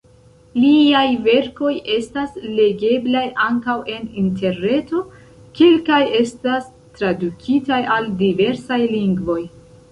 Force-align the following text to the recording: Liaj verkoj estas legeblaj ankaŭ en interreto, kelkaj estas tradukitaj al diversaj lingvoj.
Liaj 0.59 1.03
verkoj 1.25 1.73
estas 1.95 2.39
legeblaj 2.61 3.23
ankaŭ 3.49 3.77
en 3.97 4.09
interreto, 4.23 5.03
kelkaj 5.63 6.03
estas 6.23 6.75
tradukitaj 6.99 7.83
al 7.99 8.13
diversaj 8.27 8.85
lingvoj. 8.99 9.41